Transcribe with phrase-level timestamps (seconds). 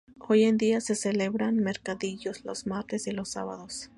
[0.17, 3.89] Hoy en día se celebran mercadillos los martes y los sábados.